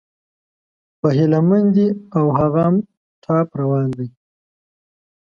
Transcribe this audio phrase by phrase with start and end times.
[0.99, 2.75] په هيله مندي، او هغه هم
[3.23, 4.07] ټاپ روان دى